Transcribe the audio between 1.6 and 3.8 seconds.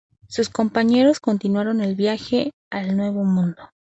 el viaje al Nuevo Mundo.